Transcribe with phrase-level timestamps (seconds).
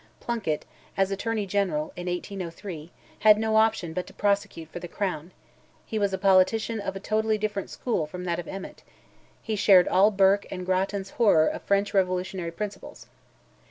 [0.19, 0.65] Plunkett,
[0.97, 5.29] as Attorney General, in 1803, had no option but to prosecute for the crown;
[5.85, 8.81] he was a politician of a totally different school from that of Emmet;
[9.43, 13.09] he shared all Burke and Grattan's horror of French revolutionary principles.